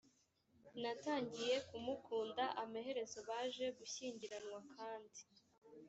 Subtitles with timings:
[0.81, 5.19] natangiye kumukunda amaherezo baje gushyingiranwa kandi